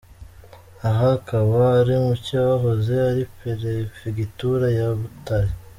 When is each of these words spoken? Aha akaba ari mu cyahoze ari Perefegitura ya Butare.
Aha 0.89 1.07
akaba 1.17 1.59
ari 1.79 1.95
mu 2.03 2.13
cyahoze 2.25 2.93
ari 3.09 3.23
Perefegitura 3.39 4.65
ya 4.77 4.87
Butare. 4.99 5.51